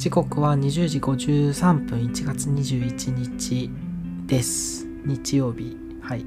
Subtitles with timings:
[0.00, 3.70] 時刻は20時53分1月21日
[4.26, 4.86] です。
[5.04, 5.76] 日曜日。
[6.00, 6.24] はい。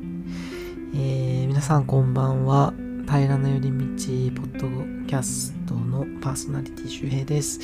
[0.94, 2.72] えー、皆さんこんばんは。
[3.08, 7.62] 平らな寄り道ポッドキャストのパーソナリティ周平です。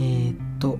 [0.00, 0.76] ー、っと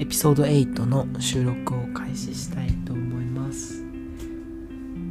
[0.00, 3.84] エピソード8の収録を開始したいと思います。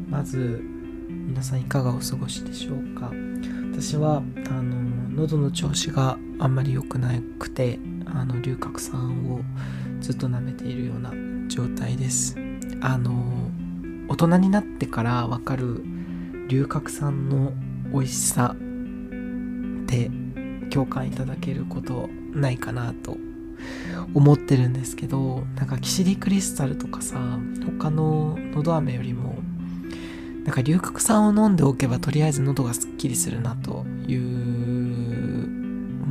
[0.09, 0.61] まず
[1.07, 3.13] 皆さんいかがお過ごしでしょうか？
[3.71, 9.39] 私はあの喉の調子があんまり良くなくてあの龍角散を
[10.01, 11.11] ずっと舐めているような
[11.47, 12.35] 状態です。
[12.81, 13.49] あの
[14.07, 15.83] 大人になってからわかる
[16.49, 17.53] 龍角散の
[17.91, 20.11] 美味しさって
[20.69, 23.17] 共感いただけることないかなと
[24.13, 27.39] 思ってるんですけどなんかキシリクリスタルとかさ
[27.79, 29.35] 他ののど飴よりも
[30.43, 34.64] なんか龍角散を飲んでおけばとりあえず喉がすっきりするなという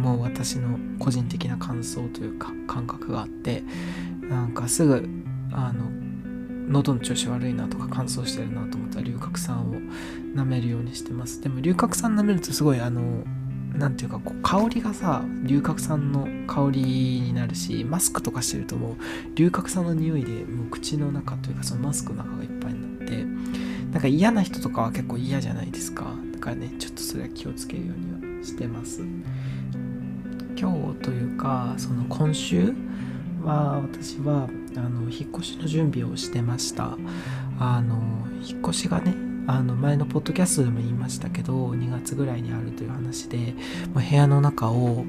[0.05, 3.63] もう私の個人的な感想というか感覚があって
[4.21, 5.09] なんかすぐ
[5.51, 5.91] あの
[6.69, 9.75] 喉の調子悪いなとか乾燥してるなと思ったら龍角散を
[10.35, 11.41] 舐めるようにしてます。
[11.41, 13.25] でも龍角散舐めるとすごいあの
[13.75, 18.97] 何ていうかこう香りがさ龍角散の香りになるしマスクとかしてるともう
[19.35, 23.25] 龍角散の匂いでもう口の中というかそのマスクの中がいっぱいになって
[23.91, 26.05] なんか嫌な人とかは結構嫌じゃないですか。
[26.33, 29.03] だからねちょっとそれは気をつけるようにはしてます。
[30.57, 32.75] 今日というかその今週
[33.43, 36.97] は私はあの引っ越しの準備をしてました。
[37.59, 39.15] あの引っ越しがね
[39.47, 43.55] あの前のポッドキャストでも言いましたけど2月ぐらいにあるという話で
[43.93, 45.05] もう部屋の中を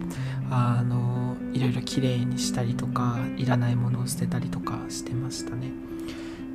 [0.52, 5.72] あのいろいろきれいにしたりとかいらないものを捨てたりとかしてましたね。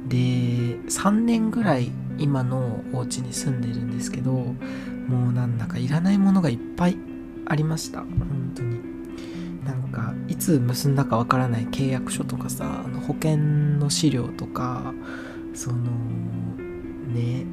[0.08, 6.97] で3年ぐらい今のお家に住んでるんですけどもうなんだかいらないものがいっぱい
[7.47, 8.00] ありました。
[8.00, 8.08] 本
[10.41, 14.93] つ結んだかわからない契約書とかさあの保険の資料とか
[15.55, 15.77] その
[17.12, 17.45] ね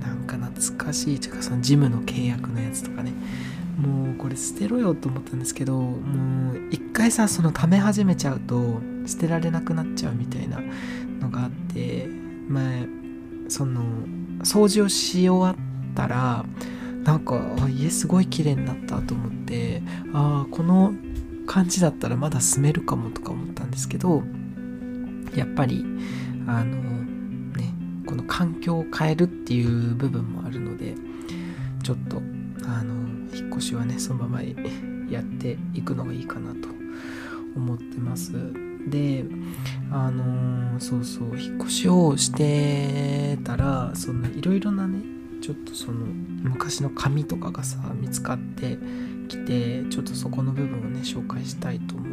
[0.00, 3.12] なんか懐かしいというかそのジムの契約のやつとかね。
[3.76, 10.60] もうこれ捨てろよと思ったんですけどもう一回さその貯め始めちゃうと捨てられなくなっちゃうみたいな
[11.20, 12.08] のがあって
[12.48, 12.86] 前
[13.48, 13.82] その
[14.40, 16.46] 掃除をし終わったら
[17.04, 19.82] なんか家すごい綺麗になったと思って
[20.12, 20.94] ああこの
[21.46, 24.22] 感じだったらまだ住めるかもとか思ったんですけど
[25.34, 25.84] やっぱり
[26.46, 26.76] あの
[27.56, 27.74] ね
[28.06, 30.94] この環境を変えるっていう部分もあるので
[31.82, 32.18] ちょっと
[32.64, 32.94] あの
[33.34, 34.42] 引っ越しはねそのまま
[35.10, 36.68] やっていくのがいいかなと
[37.56, 38.32] 思ってます。
[38.88, 39.24] で
[39.90, 45.00] あのそうそう引っ越しをしてたらそのいろいろなね
[45.40, 48.78] ちょっとその昔の紙とかがさ見つかって
[49.26, 52.06] きてちょっとそこの部分をね紹介したいと思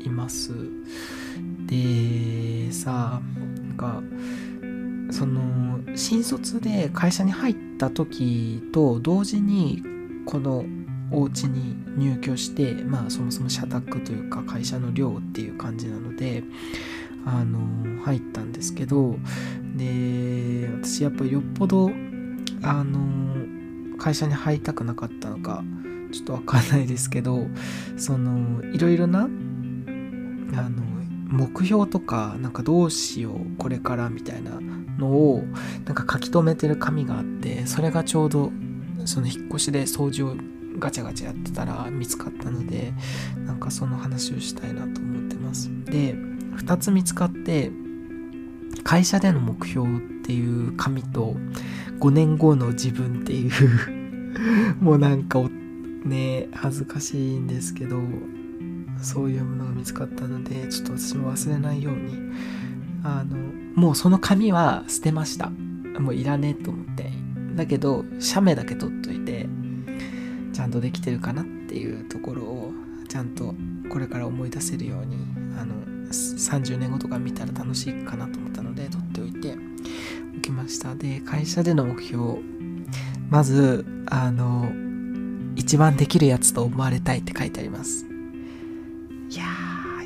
[0.00, 0.52] います。
[1.66, 3.20] でさ
[3.58, 4.02] なんか
[5.10, 9.82] その新卒で会社に入った時と同時に
[10.24, 10.64] この
[11.10, 16.42] お家に入居してまあそもそも社宅というか会社の寮っていう感じなので
[17.24, 19.16] あの入ったんですけど
[19.76, 21.90] で私やっぱよっぽど
[22.62, 25.64] あの会社に入りたくなかったのか
[26.16, 27.46] ちょっとわかんないですけど
[27.96, 30.82] そのいろいろなあの
[31.28, 34.58] 目標とかなんかどうしようこれからみたいな
[34.98, 35.42] のを
[35.84, 38.50] なんか書き留めてる紙があってそれがちょうど
[39.04, 40.36] その引っ越しで掃除を
[40.78, 42.92] ガチャガチャやってたら見つかったので
[43.36, 45.68] なんかその話をしたいなと思ってます。
[45.84, 47.70] で2つ見つかって
[48.84, 51.34] 会社での目標っていう紙と
[52.00, 55.40] 5年後の自分っていうもうなんか
[56.06, 58.00] ね恥ずかしいんですけど
[59.02, 62.14] そういうものが見つかったのでちょっと私も忘れないように
[63.04, 63.36] あの
[63.74, 65.50] もうその紙は捨てました。
[66.00, 67.10] もういらねえと思って。
[67.54, 69.46] だけど写メだけ取っといて
[70.52, 72.72] ちゃんとできてるかなっていうところを
[73.08, 73.54] ちゃんと
[73.90, 75.16] これから思い出せるように
[75.58, 75.74] あの
[76.08, 79.56] 30年後とか見たら楽しいかなと思ったので取っておいて
[80.36, 80.94] おきました。
[80.94, 82.38] で会社での目標。
[83.30, 84.70] まずあの
[85.56, 88.06] 一番できるやつと思われたいって書いてあります。
[89.30, 89.44] いや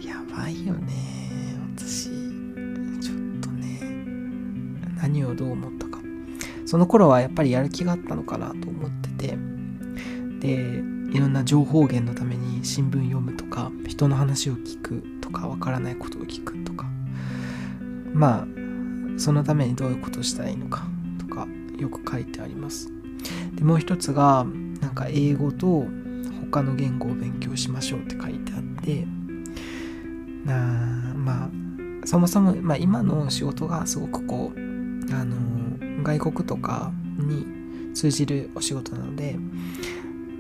[0.01, 1.59] ーやばいよね。
[1.77, 3.81] 私ちょっとね
[4.97, 5.99] 何をどう思ったか。
[6.65, 9.39] その頃はやっぱりやる気があったのかなと思ってて。
[10.41, 10.83] で
[11.13, 16.87] いろんな情報源のために新聞読むとか人の話を聞くとかわからないことを聞くとか。
[18.15, 18.47] まあ
[19.19, 20.87] そのためにどういうことしたらいいのか
[21.19, 21.47] とか
[21.77, 22.91] よく書いてあります。
[23.55, 24.47] でもう一つが
[24.81, 25.87] なんか英語と
[26.51, 29.07] 他の言語を勉強しましょうって書いてあって
[30.45, 31.51] なまあ
[32.07, 35.37] そもそも、まあ、今の仕事がすごくこうあの
[36.03, 39.37] 外国とかに通じるお仕事なので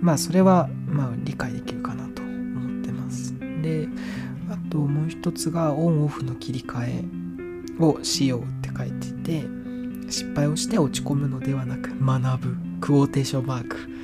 [0.01, 3.35] まあそれはまあ理解できるかなと思ってます。
[3.63, 3.89] で
[4.51, 7.05] あともう一つがオンオフの切り替
[7.79, 9.45] えをしようって書いてて
[10.11, 12.57] 失敗をして落ち込むのではなく学ぶ。
[12.81, 14.00] クォーテーションマーク。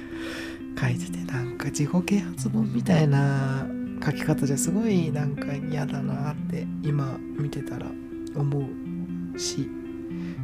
[0.78, 3.66] 書いててなんか自己啓発本みたいな
[4.04, 7.86] 書き方じゃすごいなんか嫌だなって今見てたら
[8.34, 8.68] 思
[9.34, 9.68] うし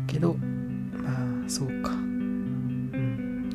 [0.07, 1.91] けどまあそうか。
[1.91, 3.51] うん。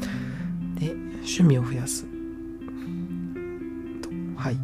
[0.75, 2.09] で趣味を増やすと。
[4.35, 4.57] はい。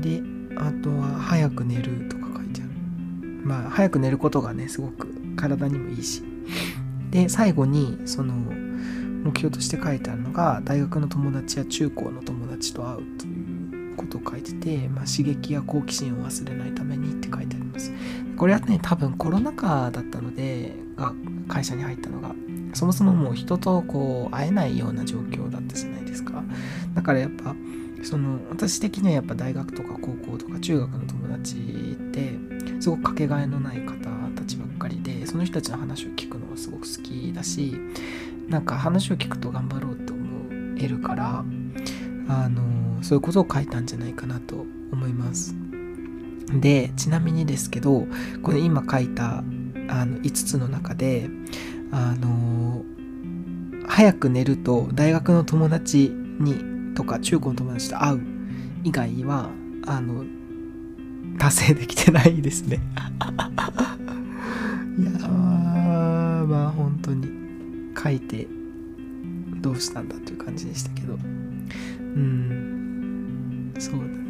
[0.00, 0.22] で
[0.56, 2.70] あとは早く寝るとか書いてある。
[3.44, 6.22] まあ早く寝ることがねすごく体にもいいし。
[7.10, 8.34] で最後にその
[9.24, 17.90] 目標として書いてあるのが大学の友達や中高の友達と会うということを書いてて、まあ、刺激や好奇心を忘れないためにって書いてあります。
[18.36, 21.12] これはね多分コロナ禍だったのでが
[21.48, 22.34] 会社に入ったのが
[22.74, 26.42] そもそももう人とこう会えないような状況だったじゃないですか。
[26.94, 27.54] だからやっぱ
[28.02, 31.60] その私的にはやっぱ大学とか高校とか中学の友達っ
[32.12, 32.34] て
[32.80, 33.94] すごくかけがえのない方
[34.36, 37.76] たちばっかりでその人たちの話を聞くのがすごく好きだし
[38.48, 40.20] なんか話を聞くと頑張ろうって思
[40.78, 41.44] えるから
[42.28, 45.54] あのそういうことを書いたんじゃないかなと思います。
[46.60, 48.06] でちなみにですけど
[48.42, 49.38] これ今書いた
[49.88, 51.28] あの5つの中で
[51.90, 52.84] あの
[53.86, 58.20] 早く寝ると大学の友達にとか中高の友達と会う
[58.84, 59.50] 以外は
[59.86, 60.24] あの
[61.38, 62.80] 達成できてないですね。
[64.98, 65.10] いや
[66.48, 67.43] まあ本当に。
[68.04, 68.46] 書いて
[69.62, 71.14] どうしたんだっていう感じでしたけど。
[71.14, 73.72] うん。
[73.78, 74.24] そうだね。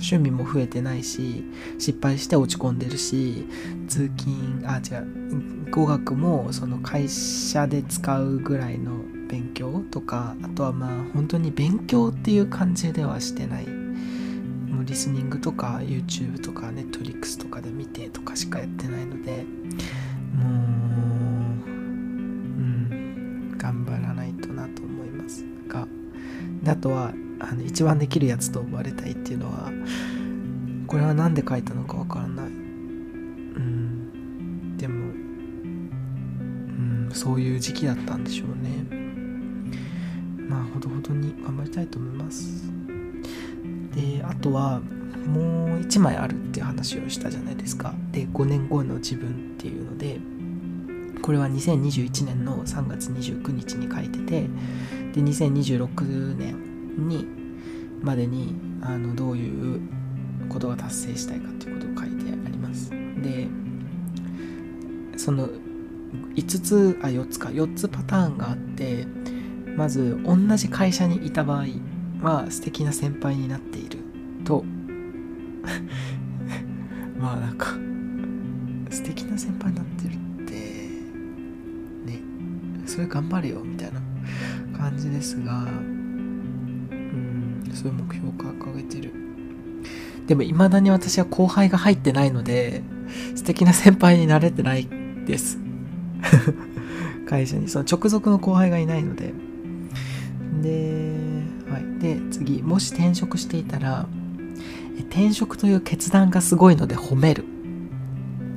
[0.00, 1.44] 趣味も増えてないし
[1.78, 3.46] 失敗して落ち込んでるし
[3.86, 8.92] 通勤あ違う語学もその会社で使うぐらいの
[9.28, 13.66] 勉強とかあとはまあ本当に勉強っていう感じではしてない。
[13.66, 19.44] もうリスニングとか YouTube とか Netflix とかで見てとかしかやってないので。
[26.70, 29.70] あとはあの一番できるやつと思われたいっていうのは
[30.86, 32.46] これは何で書いたのかわからない。
[32.46, 34.76] うん。
[34.76, 35.08] でもう
[37.08, 38.84] んそういう時期だったんでしょうね。
[40.48, 42.70] まあほどほどに頑張りたいと思います。
[43.94, 44.80] であとは
[45.26, 47.94] もう1枚あるっていう話をしたじゃないですか。
[48.12, 50.18] で5年後の自分っていうので
[51.22, 54.48] これは2021年の3月29日に書いてて
[55.12, 57.26] で2026年に
[58.02, 59.80] までにあのどういう
[60.48, 62.90] ことが達成したいかっていうことを書いてあります。
[62.90, 63.48] で
[65.16, 65.48] その
[66.34, 67.50] 5つあ4つか。
[67.50, 69.06] 4つパターンがあって
[69.76, 71.66] まず同じ会社にいた場合
[72.22, 73.98] は素敵な先輩になっている
[74.44, 74.64] と。
[77.18, 77.66] まあなんか
[78.90, 80.16] 素敵な先輩になってるっ
[80.46, 80.54] て
[82.10, 82.20] ね。
[82.86, 84.00] それ頑張れよみたいな。
[84.90, 89.12] 感じですがうんそういう目標を掲げてる。
[90.26, 92.82] でも未だに私は後輩が入ってないので
[93.36, 94.88] 素敵な先輩になれてない
[95.26, 95.58] です。
[97.26, 97.68] 会社に。
[97.68, 99.32] その直属の後輩がいないので。
[100.60, 101.14] で,、
[101.70, 102.62] はい、で次。
[102.62, 104.08] もし転職していたら
[105.10, 107.44] 転職という決断がすごいので褒める。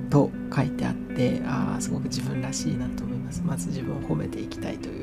[0.10, 3.44] と書いてあってああすごく自分らしいなと思います。
[3.46, 5.03] まず自分を褒めていきたいとい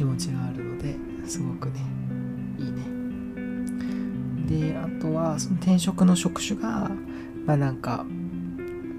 [0.00, 1.80] 気持ちがあるのですごくね
[2.58, 2.84] いいね。
[4.72, 6.90] であとはその転職の職種が
[7.44, 8.06] まあなんか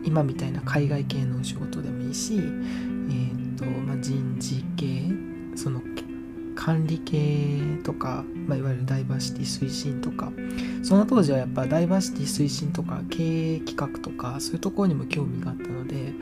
[0.04, 5.12] 今みたいな海外系の仕事でもいいしえっ、ー、と、まあ、人事系
[5.56, 5.82] その
[6.56, 10.32] 管理系とか、まあ、いわゆるダイバーシティ推進とか
[10.84, 16.14] その当時はやっぱダイバーシティ推進とか経営企画とかそういうところにも興味があったので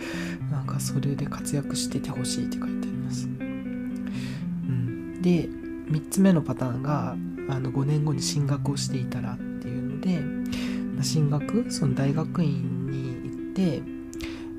[0.50, 2.89] なんかそれで活躍しててほしいって書いて、
[5.22, 7.16] で3つ目のパターンが
[7.50, 13.82] あの5年後に進学をしていたらっていうので、進学その大学院に行って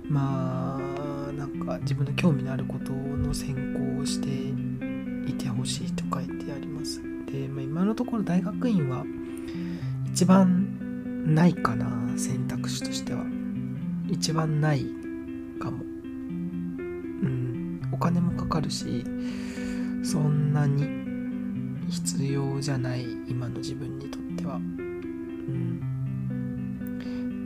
[0.08, 4.28] まあなんか自分の興味のあることの専攻をして
[5.30, 7.00] いてほしいと書いてあります。
[7.26, 9.04] で、まあ、今のところ大学院は
[10.12, 11.86] 一番ないかな
[12.18, 13.24] 選択肢としては。
[14.08, 14.84] 一番ない
[15.60, 15.84] かも。
[15.84, 17.80] うん。
[17.92, 19.04] お金もかかるし
[20.02, 24.56] そんなに必要じゃない今の自分にとっては。
[24.56, 25.80] うん。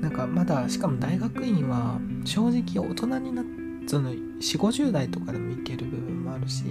[0.01, 3.45] なんかまだしかも大学院は正直大人になっ
[3.87, 6.65] その4 5 0代とかでもいける部分もあるし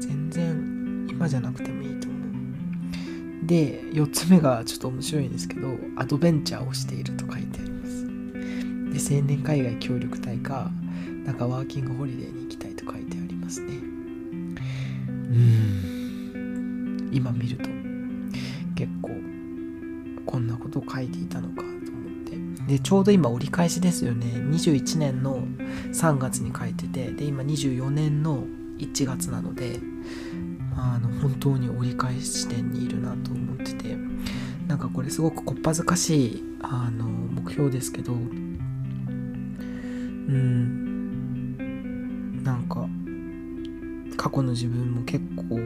[0.00, 3.46] 全然今じゃなくてもいいと思う。
[3.46, 8.06] で4つ目がちょっと面白いんですけどアドベンチャーをしていると書いてあります。
[9.08, 10.70] で青年海外協力隊か
[11.24, 12.47] なんかワーキングホリデーに
[17.12, 17.68] 今見ると。
[18.74, 19.10] 結構
[20.26, 21.74] こんなことを書いていたのかと思っ
[22.66, 22.66] て。
[22.66, 24.26] でちょうど今折り返しですよね。
[24.26, 25.46] 21年の
[25.92, 28.44] 3月に書いててで今24年の
[28.78, 29.80] 1月なので
[30.76, 33.96] あの本当に折り返し地点にいるなと思ってて。
[34.68, 38.12] なんかこれすごくこっぱずかしいあの目標ですけど。
[38.12, 38.58] うん。
[42.44, 42.86] なんか
[44.18, 45.56] 過去の自分も結構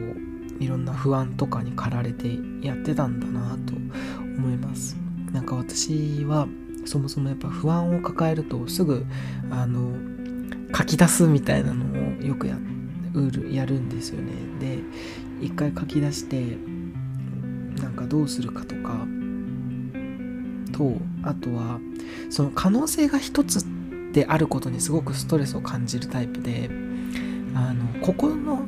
[0.59, 2.27] いろんな不安とかに駆られて
[2.61, 4.95] やってたんだなと思います。
[5.31, 6.47] なんか私は
[6.85, 9.05] そもそもやっぱ不安を抱えるとすぐ
[9.49, 9.91] あの
[10.75, 11.85] 書き出すみたいなの
[12.19, 12.57] をよくや
[13.13, 14.31] るやるんですよね。
[14.59, 14.79] で
[15.41, 16.57] 一回書き出して
[17.81, 19.05] なんかどうするかとか
[20.71, 21.79] とあとは
[22.29, 23.65] その可能性が一つ
[24.13, 26.69] であることにすごくストレスを感じるタイプで
[27.55, 28.67] あのここの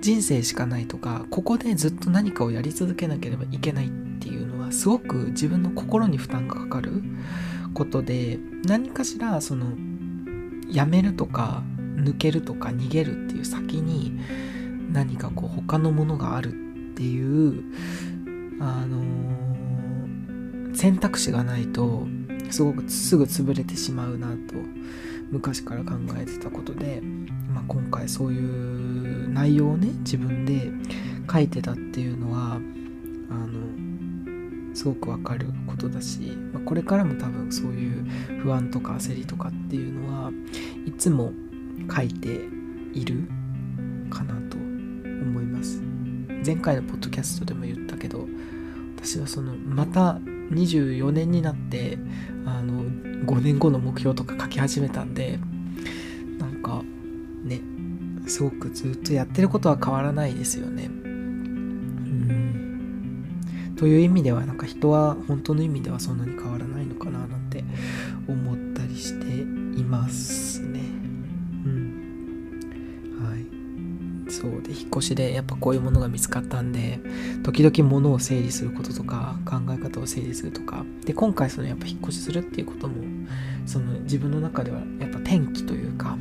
[0.00, 3.90] 人生しかないとかここでずっと何かをやり続けなければいけないっ
[4.20, 7.02] ていうのはすごく自分の心に負担がかかる
[7.74, 9.66] ことで何かしらその
[10.70, 11.62] やめるとか
[11.96, 14.12] 抜けるとか逃げるっていう先に
[14.92, 16.52] 何かこう他のものがあるっ
[16.94, 17.62] ていう
[18.60, 22.06] あのー、選択肢がないと
[22.50, 24.54] すごくすぐ潰れてしまうなと
[25.30, 27.02] 昔から考えてたことで、
[27.58, 30.70] まあ、今回そういう内容をね自分で
[31.30, 36.20] 書いてたっていうのはあのすごくわかることだし、
[36.52, 38.04] まあ、これからも多分そういう
[38.42, 40.30] 不安とか焦りとかっていうのは
[40.86, 41.32] いつも
[41.94, 42.28] 書いて
[42.94, 43.28] いる
[44.08, 45.82] かなと思います。
[46.46, 48.28] 前回のポッドキャストでも言ったけど
[48.96, 50.20] 私はそのまた
[50.52, 51.98] 24年になって
[52.46, 55.40] あの5年後の目標とか書き始めたんで
[58.28, 60.84] すごくずっとやってることは変わらないですよね。
[60.84, 62.14] うん。
[63.76, 67.64] という意味ではなんか人は本当の意味ではそんなに変わらないのかななんて
[68.28, 69.26] 思ったりして
[69.80, 70.98] いますね。
[74.30, 77.00] そうで引っ越しでやっぱこういうものが見つかったんで
[77.42, 80.84] 時々物を整理することとか考え方を整理するとか。
[81.04, 82.94] で今回そのやっぱ引っ越しするっていうことも
[83.66, 86.16] その自分の中ではやっぱ転機というか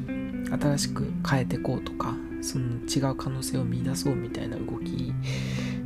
[0.68, 5.14] 新しく変えていこうとかその違う可能性を見出そうみたいな動き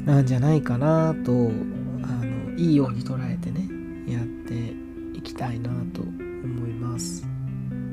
[0.05, 3.67] なんじゃないかなとあのいいように捉えてね
[4.11, 4.73] やって
[5.17, 7.23] いきたいなと思います。
[7.23, 7.27] う
[7.75, 7.91] ん。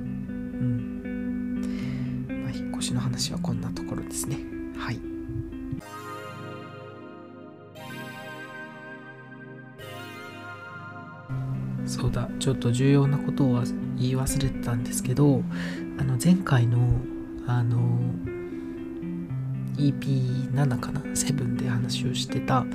[2.44, 4.38] ま引越しの話はこんなところですね
[4.76, 5.17] はい
[11.88, 13.62] そうだちょっと重要なことを
[13.96, 15.42] 言い忘れてたんですけど
[15.98, 16.78] あの前回の
[17.46, 17.78] あの
[19.76, 22.66] EP7 かな？7で話をしてた、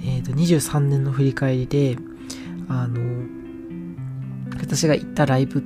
[0.00, 1.96] えー、と23年の振り返りで
[2.68, 3.26] あの
[4.60, 5.62] 私が行ったライブ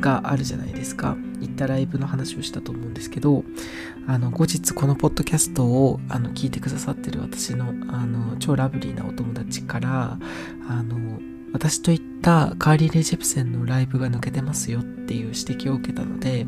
[0.00, 1.16] があるじゃないですか。
[1.40, 3.44] 行ったライブの話をしたと思うんですけど、
[4.06, 10.18] あの、後日このポッドキャストをあの聞いてくださってる私のあの超ラブリーなお友達から、
[10.68, 11.20] あの、
[11.52, 16.46] 私と行ったカーリー・レジェプセンのライブが抜けてますよっていう指摘を受けたので、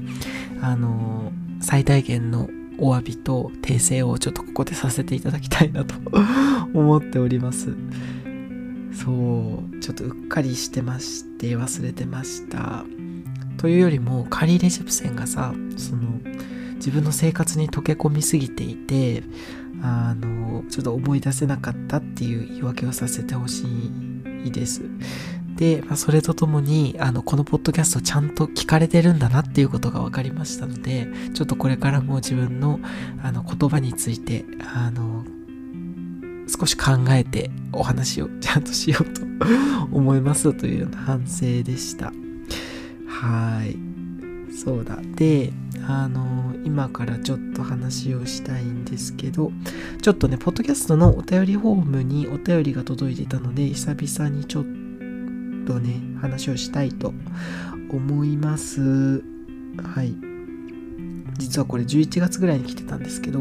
[0.60, 5.94] あの、最大限のお詫びと訂正をちょっとここでさせていただきたいなと
[6.74, 7.74] 思っております。
[8.92, 12.84] そう、ちょっとうっかりしてまして、忘れてました。
[13.64, 16.02] というよりもカーリー・レジェプセンがさその
[16.74, 19.22] 自分の生活に溶け込みすぎていて
[19.82, 24.13] あのちょっと思い出せなかったっていう言い訳をさせてほしい
[24.50, 24.82] です。
[25.56, 32.80] で、まあ、それとともに、あの、このポッドキャストちゃんと聞かれてるんだなっていうことが分かりましたので、ちょっとこれからも自分の、
[33.22, 35.24] あの、言葉について、あの、
[36.48, 39.22] 少し考えてお話をちゃんとしようと
[39.92, 42.12] 思いますというような反省でした。
[43.08, 43.93] はい
[44.54, 44.98] そうだ。
[45.16, 45.52] で
[45.86, 49.52] あの今からちょっと話をしたいんですけど
[50.00, 54.64] ちょっとねポッドキャストのお便りフォームにお便りが届いていたので久々にちょっ
[55.66, 57.12] とね話をしたいと
[57.90, 59.22] 思います。
[59.82, 60.14] はい。
[61.38, 63.40] 実はこれ11月ぐらいに来てたんですけど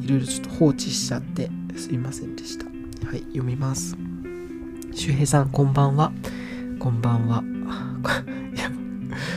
[0.00, 2.66] いろいろちょっと放置しちゃってすいませんでした。
[3.06, 3.96] はい読みます。
[4.92, 6.12] 周平さんこんばんは。
[6.78, 7.44] こんばんは。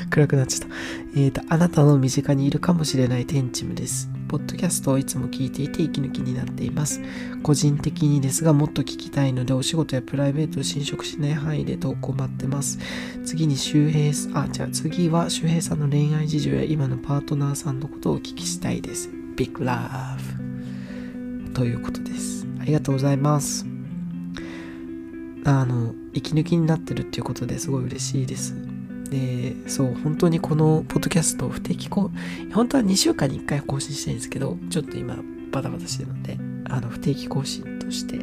[0.10, 0.76] 暗くなっちゃった。
[1.16, 4.10] えっ、ー、と、あなたの身近にいるかもしれない天チムです。
[4.28, 7.02] ポッドキャストをいつも聞いていて息抜きになっています。
[7.42, 12.78] 個人的にですが、もっと聞きたいので、お仕事やプライベートを侵食しない範囲で投稿待ってます。
[13.26, 19.10] 次に周平、あ、じゃあ次は周平さんの恋愛事情や今のパートナーさんのことをお聞きしたいです。
[19.36, 22.46] Big Love ということです。
[22.62, 23.66] ありがとうございます。
[25.44, 28.69] あの、息抜きになってるっていうことですごい嬉しいです。
[29.10, 32.12] で、そう、本当にこのポッドキャスト不定期更、
[32.54, 35.18] 本当は2週間に1回更新したいんですけど、ちょっと今
[35.52, 38.20] バタバタしてるので、あの、不定期更新として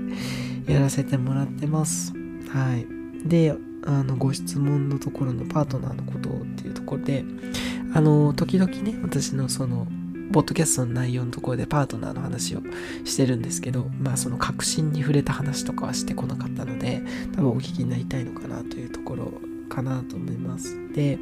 [0.72, 2.12] やらせてもらってます。
[2.48, 2.86] はい。
[3.28, 7.24] で、あの、ご質問のところのパートナーのことっていうところで、
[7.94, 9.86] あの、時々ね、私のその、
[10.32, 12.60] ポッドキャストの内容のところでパートナーの話を
[13.04, 17.00] してるんですけど、まあその確信に触れた話とかはしてこなかったので、
[17.34, 19.32] 多分お聞きになりたいのかなというところ
[19.66, 20.76] かなと思います。
[20.92, 21.18] で、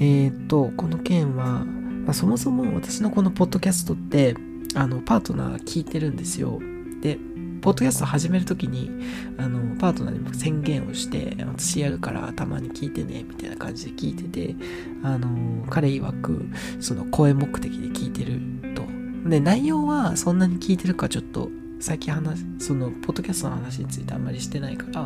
[0.00, 4.36] えっ、と、この件は、まあ、そもそも私のこのポッドキャストって、
[4.74, 6.58] あの、パートナー聞いてるんですよ。
[7.00, 7.18] で、
[7.60, 8.90] ポッドキャスト始めるときに、
[9.38, 14.56] あの、パートナーにも宣言をして、私やるからたまに聞いてね、みたいな感じで聞いてて、
[15.04, 16.48] あの、彼曰く、
[16.80, 18.40] その声目的で聞いてる
[18.74, 18.82] と。
[19.28, 21.50] で、内容はそんなに聞いてるかちょっと、
[21.82, 25.00] 最近話、その、ポッドキャストの話についてあんまりしてないから、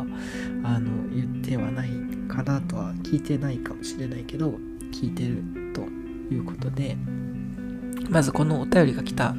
[0.63, 1.89] あの、言ってはない
[2.27, 4.53] かなとは聞いてないかもしれないけど、
[4.91, 5.81] 聞いてると
[6.31, 6.95] いうことで、
[8.11, 9.33] まずこのお便りが来た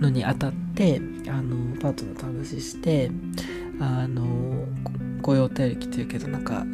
[0.00, 3.10] のにあたって、あの、パートナーと話して、
[3.80, 4.64] あの、
[5.22, 6.64] こういうお便り来てるけど、なんか、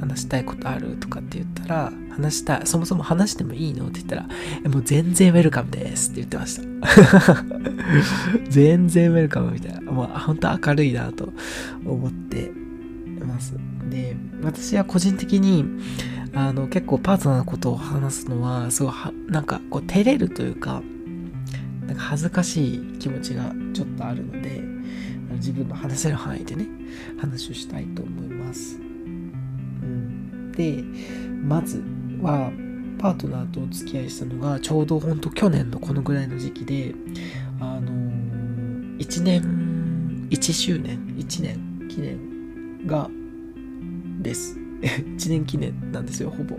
[0.00, 4.22] 話したいことあるとかって言ったら、話した、そもそも話してもいいのって言ったら、
[4.70, 7.44] もう全然ウェルカムですって言ってました。
[8.48, 9.80] 全然ウェルカムみたいな。
[9.92, 11.32] もう本当明るいなと
[11.84, 12.52] 思って
[13.26, 13.54] ます。
[13.90, 15.64] で、私は個人的に、
[16.34, 20.82] あの、結構パートナーのことを話すのは、すごいは、なんかこう照れるというか、
[21.86, 24.62] なんか恥ずかしい気持ちがちょっとあるので、
[25.36, 26.66] 自分の話せる範囲でね、
[27.18, 28.76] 話をしたいと思います。
[28.76, 30.84] うん、で、
[31.42, 31.82] まず
[32.22, 32.52] は、
[32.98, 36.94] パートナーとお付き合いしたのが、ちょうどほんと去年のこのぐらいの時期で、
[37.60, 43.10] あのー、1年、1周年、1年記念が、
[44.20, 44.58] です。
[44.82, 46.56] 1年記念なんですよ、ほぼ。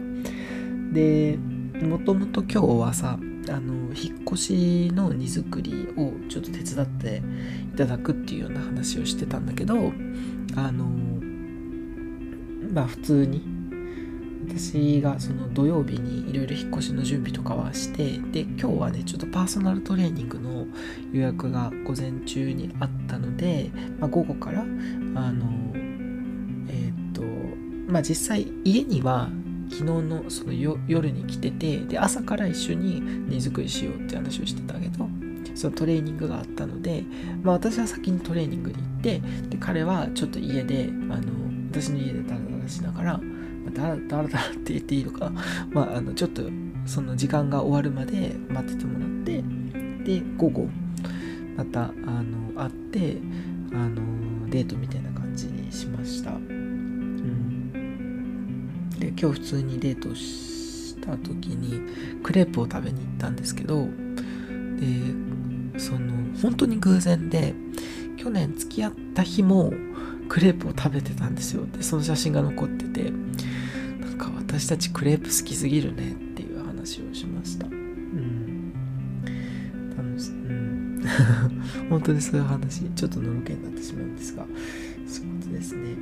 [0.94, 1.38] で、
[1.82, 3.18] もともと今日はさ、
[3.50, 7.22] あの引っ越しの荷造りをちょっと手伝って
[7.74, 9.92] いただくっていうような話をしてたんだけど
[10.56, 10.86] あの
[12.72, 13.44] まあ普通に
[14.48, 20.68] 私がその土曜日にいろいろ引っ越しの準備とかはしてで今日はねちょっとパーソナルトレーニングの
[21.12, 25.74] 予約が午前中にあったので、まあ、午後からあの
[26.70, 27.22] えっ、と
[27.92, 29.30] まあ実際家には
[29.70, 35.08] 昨日のその夜に来ててで朝から一緒に荷造りしようって話をしてたけど
[35.56, 37.04] そのトレーニングがあったので、
[37.42, 43.20] まあ、私は先にトレーニングに行ってで彼はちょっと家であの私の家でダラダラしながら、
[43.64, 45.32] まあ、ダラダラって言っていいのか、
[45.72, 46.44] まあ、あのちょっと
[46.86, 49.44] その時間が終わるまで待っててもらって
[50.04, 50.68] で午後
[51.56, 53.18] またあの会って
[53.72, 56.32] あのデートみたいな感じにしました。
[56.32, 57.72] うん。
[59.00, 61.82] で今日普通にデートした時に
[62.22, 63.88] クレープを食べに行ったんですけど
[64.80, 67.54] でその本当に偶然で
[68.18, 69.74] 去年付き合った日も
[70.30, 71.66] クレープを食べてたんですよ。
[71.66, 73.23] でその写真が残ってて。
[74.54, 77.66] 私たちクレープ好きすぎるねっていう話をしました。
[77.66, 78.72] うん。
[79.98, 81.02] 楽しうん。
[81.90, 84.46] 本当にそういう話ちょっとのろけになってしまうんですが。
[85.08, 85.94] そういうことですね。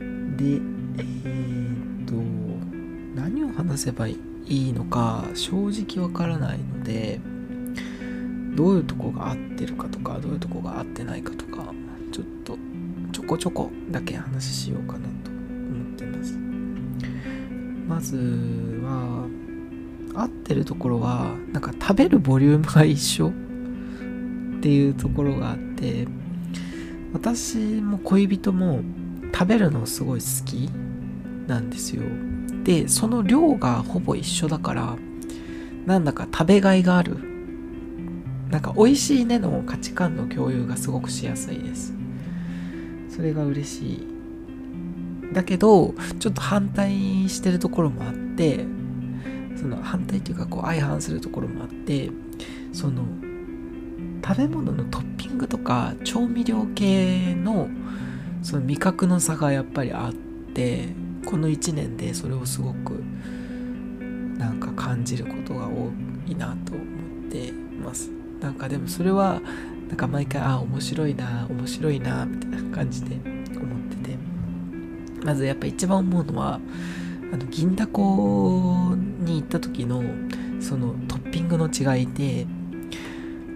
[0.00, 0.36] うん。
[0.36, 2.14] で、えー、っと、
[3.18, 7.18] 何を話せばいいのか正直わからないので、
[8.54, 11.72] どういうとこが合ってるかとか、どういうとこが合ってないかとか、
[12.12, 12.58] ちょっと
[13.10, 15.13] ちょこちょこだけ話しようかな
[15.94, 16.38] ってます。
[17.88, 18.16] まず
[18.82, 19.28] は、
[20.14, 23.32] 合ってるところは、なんか食べるボリュームが一緒っ
[24.60, 26.06] ていうところがあって、
[27.12, 28.80] 私も恋人も
[29.32, 30.68] 食べるのすごい好き
[31.46, 32.02] なんですよ。
[32.64, 34.96] でその量がほぼ一緒だから
[35.86, 37.18] なんだか食べがいがある。
[38.50, 41.92] なんか美味しいねの価値観の共有がすごくしやすいです。
[43.08, 44.13] それが嬉しい。
[45.32, 48.64] だけどちょっと反対してるところもあって
[49.56, 52.10] その反対というかこう相反するところもあって
[52.72, 53.04] その
[54.26, 57.68] 食べ物のトッピングとか調味料系の
[58.42, 60.12] その味覚の差がやっぱりあっ
[60.54, 60.88] て
[61.24, 63.02] この1年でそれをすごく
[64.38, 65.90] なんか感じることが多
[66.26, 68.10] いなと思ってます。
[68.40, 69.40] なんかでもそれは
[69.88, 73.16] なんか毎回あ面白いな面白いなみたいな感じで
[75.24, 76.60] まずやっぱ一番思うのは
[77.32, 80.02] あの銀だこに行った時の
[80.60, 82.46] そのトッピングの違いで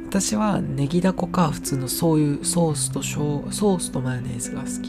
[0.08, 4.88] 私はネギだこか普通のそういうソースとソースとマヨネーズが好き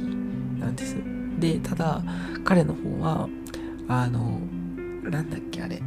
[0.59, 0.95] なんです。
[1.39, 2.01] でただ
[2.45, 3.27] 彼の方は
[3.89, 4.39] あの
[5.03, 5.81] なんだっけあれ。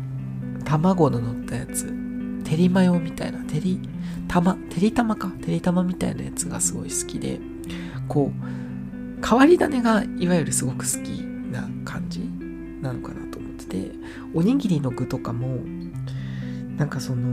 [0.64, 1.86] 卵の乗ったやつ。
[2.44, 3.38] てりマヨみたいな。
[3.44, 3.80] てり
[4.28, 5.28] たまてりたまか。
[5.28, 7.40] てりたまみたいなやつがすごい好きで
[8.08, 8.61] こう
[9.24, 11.08] 変わり種がいわゆるすごく好き
[11.50, 12.20] な感じ
[12.80, 13.92] なのかなと思ってて
[14.34, 15.58] おにぎりの具とかも
[16.76, 17.26] なんかその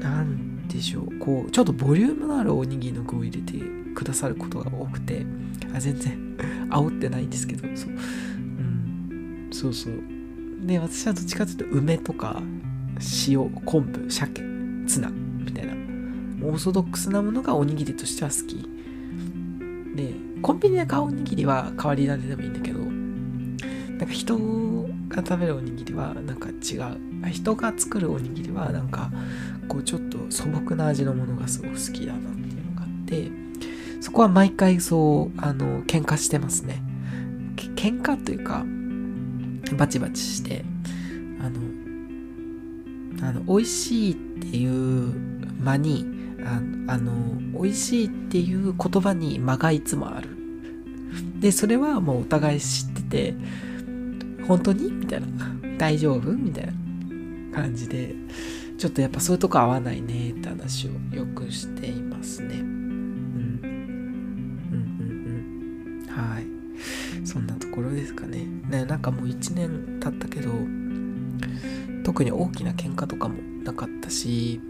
[0.00, 3.58] なんでしょうこうちょっとボリュームのあるおにぎりの具を入れて
[3.94, 5.26] くださることが多くて
[5.74, 6.36] あ全然
[6.70, 9.92] 煽ってないんですけどそう,、うん、そうそう。
[10.64, 12.40] で私はどっちかというと梅とか
[13.26, 14.42] 塩昆布鮭
[14.86, 15.72] ツナみたいな
[16.46, 18.71] オーソドックスなものがおにぎりとしては好き。
[19.94, 24.36] でコンビニで買うおにぎりは変わり種でもいいんだけどなんか人
[25.08, 27.12] が食べるおにぎりはなんか違う。
[27.30, 29.10] 人が作るおにぎりはなんか
[29.68, 33.30] こうちょっと素朴な味のものがすごく好きだなっていうのがあって
[34.00, 36.82] そこは毎回そうあの喧嘩してますね。
[37.76, 38.64] 喧嘩というか
[39.76, 40.64] バチバチして
[41.40, 41.60] あの
[43.28, 45.14] あの美味しいっていう
[45.60, 46.60] 間にあ
[46.92, 47.12] あの
[47.60, 50.28] 美味しいっていう言葉に間がいつもある
[51.40, 53.34] でそれはもうお互い知ってて
[54.46, 54.90] 本当に？
[54.90, 55.26] みたいな
[55.78, 56.32] 大丈夫？
[56.32, 56.72] みたいな
[57.54, 58.14] 感じで
[58.78, 62.56] ちょっとやっぱそういうとこ合わないねって話をよくしていますね。
[62.56, 62.66] うん。
[63.62, 66.10] うんうんうん。
[66.10, 66.46] はい。
[67.24, 68.46] そんなところですかね。
[68.68, 70.50] ね、なんかもう1年経ったけど、
[72.02, 74.60] 特に大きな喧嘩とかもなかったし、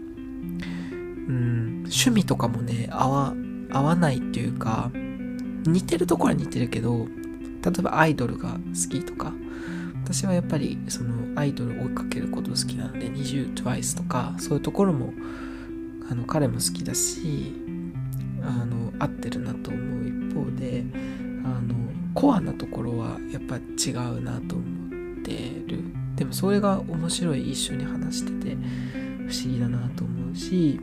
[1.27, 3.33] 趣味とかもね、合わ、
[3.71, 4.91] 合わないっていうか、
[5.65, 7.07] 似てるところは似てるけど、
[7.63, 9.33] 例えばアイドルが好きとか、
[10.03, 15.13] 私はやっぱりそのアイドルを追いかけること好きなので 20TWICE とかそういうところも
[16.11, 17.55] あの彼も好きだし
[18.41, 20.83] あの合ってるなと思う一方で
[21.45, 21.75] あの
[22.13, 24.63] コアなところはやっぱ違うなと思
[25.19, 25.31] って
[25.67, 25.83] る。
[26.15, 28.55] でもそれが面白い一緒に話してて
[29.27, 30.79] 不思議だなと思うし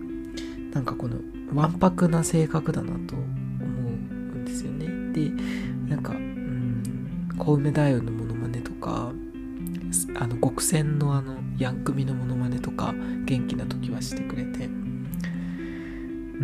[0.72, 1.16] なんかこの
[1.54, 3.26] わんぱくな性格だなと思う
[3.61, 4.87] んですよね。
[5.12, 5.30] で
[5.88, 9.12] なんかうん小梅太夫のモノマネとか
[10.16, 14.68] あの極戦のあのヤンクミのモノマネとか元気な時はしてくれてう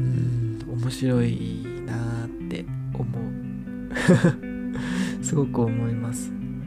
[0.01, 3.07] ん面白いなーって思う。
[5.25, 6.31] すごく思います。
[6.31, 6.63] うん。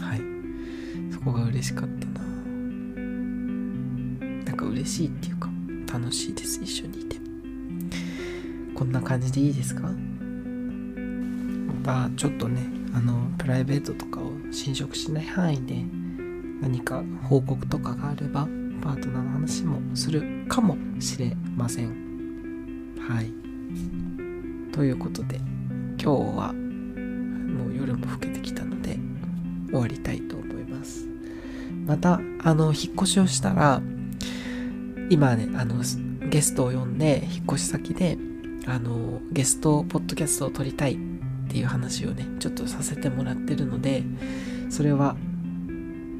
[0.00, 0.20] はい。
[1.12, 2.09] そこが嬉しかった。
[4.70, 5.48] 嬉しいっていうか
[5.92, 6.60] 楽しいです。
[6.62, 7.16] 一緒にいて。
[8.74, 9.82] こんな感じでいいですか？
[9.82, 9.90] ま
[12.08, 12.62] たちょっとね
[12.94, 15.84] あのプライベートとかを侵食しない範囲で
[16.60, 18.48] 何か報告とかがあれば
[18.82, 22.96] パートナーの話もするかもしれません。
[22.98, 23.30] はい。
[24.72, 26.06] ということで今日
[26.38, 28.98] はもう夜も更けてきたので
[29.66, 31.06] 終わりたいと思います。
[31.86, 33.82] またあの引っ越しをしたら
[35.10, 35.82] 今ねあの
[36.30, 38.16] ゲストを呼んで引っ越し先で
[38.66, 40.96] あのゲストポッドキャストを撮りたいっ
[41.48, 44.04] ていう話をねちょっとさせてもらってるので
[44.70, 45.16] それは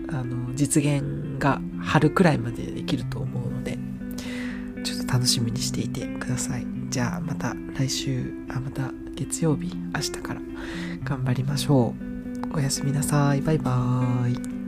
[0.08, 3.78] あの実現が春くらいまでできると思うので
[4.82, 6.66] ちょっと楽しみにしていてください。
[6.88, 10.40] じゃあまた来週あまた月曜日明日から
[11.04, 11.94] 頑張りましょ
[12.52, 12.56] う。
[12.56, 13.42] おやすみなさい。
[13.42, 14.59] バイバーイ。